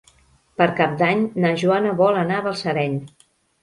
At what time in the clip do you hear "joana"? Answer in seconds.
1.65-1.95